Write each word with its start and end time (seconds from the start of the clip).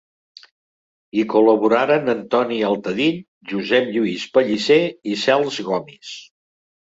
Hi 1.17 1.25
col·laboraren 1.33 2.13
Antoni 2.13 2.57
Altadill, 2.69 3.19
Josep 3.51 3.91
Lluís 3.97 4.25
Pellicer 4.37 4.79
i 5.13 5.21
Cels 5.25 5.61
Gomis. 5.69 6.15